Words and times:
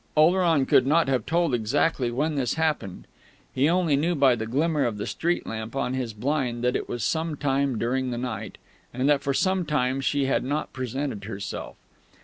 Oleron 0.17 0.65
could 0.65 0.87
not 0.87 1.07
have 1.09 1.27
told 1.27 1.53
exactly 1.53 2.09
when 2.09 2.33
this 2.33 2.55
happened; 2.55 3.05
he 3.53 3.69
only 3.69 3.95
knew 3.95 4.15
by 4.15 4.33
the 4.33 4.47
glimmer 4.47 4.83
of 4.83 4.97
the 4.97 5.05
street 5.05 5.45
lamp 5.45 5.75
on 5.75 5.93
his 5.93 6.11
blind 6.11 6.63
that 6.63 6.75
it 6.75 6.89
was 6.89 7.03
some 7.03 7.37
time 7.37 7.77
during 7.77 8.09
the 8.09 8.17
night, 8.17 8.57
and 8.91 9.07
that 9.07 9.21
for 9.21 9.35
some 9.35 9.63
time 9.63 10.01
she 10.01 10.25
had 10.25 10.43
not 10.43 10.73
presented 10.73 11.25
herself. 11.25 11.75